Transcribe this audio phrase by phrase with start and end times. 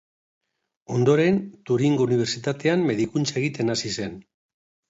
[0.95, 1.37] Ondoren,
[1.71, 4.21] Turingo unibertsitatean medikuntza egiten hasi zen.